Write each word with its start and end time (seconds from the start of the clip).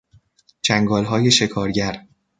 چنگالهای 0.61 1.31
شکارگر 1.31 2.07